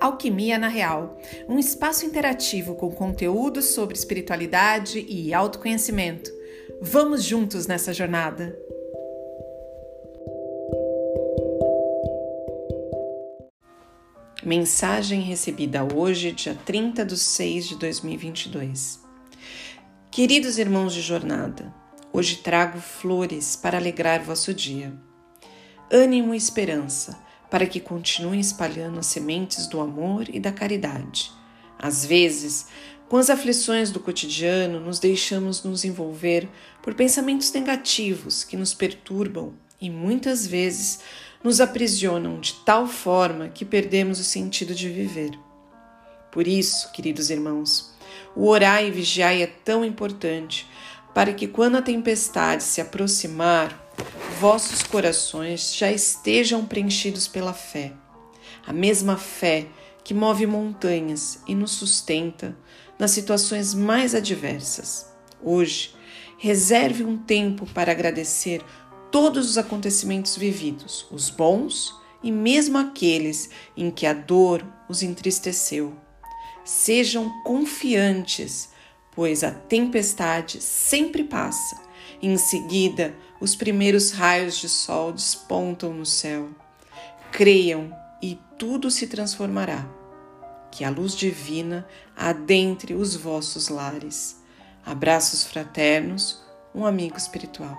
Alquimia 0.00 0.58
na 0.58 0.68
Real, 0.68 1.18
um 1.46 1.58
espaço 1.58 2.06
interativo 2.06 2.74
com 2.74 2.90
conteúdos 2.90 3.66
sobre 3.66 3.94
espiritualidade 3.94 5.04
e 5.06 5.34
autoconhecimento. 5.34 6.30
Vamos 6.80 7.22
juntos 7.22 7.66
nessa 7.66 7.92
jornada! 7.92 8.58
Mensagem 14.42 15.20
recebida 15.20 15.86
hoje, 15.94 16.32
dia 16.32 16.56
30 16.64 17.04
de 17.04 17.18
6 17.18 17.68
de 17.68 17.76
2022. 17.76 19.00
Queridos 20.10 20.56
irmãos 20.56 20.94
de 20.94 21.02
jornada, 21.02 21.74
hoje 22.10 22.36
trago 22.36 22.80
flores 22.80 23.54
para 23.54 23.76
alegrar 23.76 24.24
vosso 24.24 24.54
dia. 24.54 24.94
Ânimo 25.92 26.32
e 26.32 26.38
esperança 26.38 27.29
para 27.50 27.66
que 27.66 27.80
continuem 27.80 28.40
espalhando 28.40 28.98
as 28.98 29.06
sementes 29.06 29.66
do 29.66 29.80
amor 29.80 30.26
e 30.28 30.38
da 30.38 30.52
caridade. 30.52 31.32
Às 31.78 32.04
vezes, 32.04 32.66
com 33.08 33.16
as 33.16 33.28
aflições 33.28 33.90
do 33.90 33.98
cotidiano, 33.98 34.78
nos 34.78 34.98
deixamos 34.98 35.64
nos 35.64 35.84
envolver 35.84 36.48
por 36.82 36.94
pensamentos 36.94 37.52
negativos 37.52 38.44
que 38.44 38.56
nos 38.56 38.72
perturbam 38.72 39.52
e 39.80 39.90
muitas 39.90 40.46
vezes 40.46 41.00
nos 41.42 41.60
aprisionam 41.60 42.38
de 42.38 42.54
tal 42.64 42.86
forma 42.86 43.48
que 43.48 43.64
perdemos 43.64 44.20
o 44.20 44.24
sentido 44.24 44.74
de 44.74 44.88
viver. 44.88 45.32
Por 46.30 46.46
isso, 46.46 46.92
queridos 46.92 47.30
irmãos, 47.30 47.92
o 48.36 48.46
orar 48.46 48.84
e 48.84 48.90
vigiar 48.90 49.34
é 49.34 49.46
tão 49.46 49.84
importante 49.84 50.68
para 51.12 51.32
que 51.32 51.48
quando 51.48 51.76
a 51.76 51.82
tempestade 51.82 52.62
se 52.62 52.80
aproximar, 52.80 53.89
vossos 54.40 54.82
corações 54.82 55.74
já 55.74 55.92
estejam 55.92 56.64
preenchidos 56.64 57.28
pela 57.28 57.52
fé, 57.52 57.92
a 58.66 58.72
mesma 58.72 59.18
fé 59.18 59.66
que 60.02 60.14
move 60.14 60.46
montanhas 60.46 61.40
e 61.46 61.54
nos 61.54 61.72
sustenta 61.72 62.56
nas 62.98 63.10
situações 63.10 63.74
mais 63.74 64.14
adversas. 64.14 65.12
Hoje, 65.42 65.94
reserve 66.38 67.04
um 67.04 67.18
tempo 67.18 67.66
para 67.74 67.92
agradecer 67.92 68.62
todos 69.12 69.50
os 69.50 69.58
acontecimentos 69.58 70.38
vividos, 70.38 71.06
os 71.10 71.28
bons 71.28 71.94
e 72.22 72.32
mesmo 72.32 72.78
aqueles 72.78 73.50
em 73.76 73.90
que 73.90 74.06
a 74.06 74.14
dor 74.14 74.66
os 74.88 75.02
entristeceu. 75.02 75.94
Sejam 76.64 77.28
confiantes, 77.42 78.70
pois 79.20 79.44
a 79.44 79.50
tempestade 79.50 80.62
sempre 80.62 81.22
passa 81.22 81.78
em 82.22 82.38
seguida, 82.38 83.14
os 83.38 83.54
primeiros 83.54 84.12
raios 84.12 84.56
de 84.56 84.66
sol 84.66 85.12
despontam 85.12 85.92
no 85.92 86.06
céu. 86.06 86.48
Creiam 87.30 87.94
e 88.22 88.38
tudo 88.58 88.90
se 88.90 89.06
transformará. 89.06 89.86
Que 90.72 90.84
a 90.84 90.88
luz 90.88 91.14
divina 91.14 91.86
adentre 92.16 92.94
os 92.94 93.14
vossos 93.14 93.68
lares. 93.68 94.40
Abraços 94.86 95.44
fraternos, 95.44 96.42
um 96.74 96.86
amigo 96.86 97.18
espiritual. 97.18 97.76